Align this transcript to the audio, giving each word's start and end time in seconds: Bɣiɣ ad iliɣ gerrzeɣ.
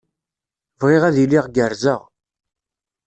Bɣiɣ 0.79 1.03
ad 1.05 1.15
iliɣ 1.23 1.45
gerrzeɣ. 1.55 2.01